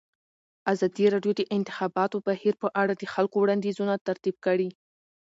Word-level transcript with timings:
ازادي 0.73 1.05
راډیو 1.13 1.33
د 1.35 1.37
د 1.45 1.49
انتخاباتو 1.57 2.17
بهیر 2.27 2.53
په 2.63 2.67
اړه 2.81 2.93
د 2.95 3.03
خلکو 3.13 3.35
وړاندیزونه 3.39 3.93
ترتیب 4.07 4.35
کړي. 4.45 4.69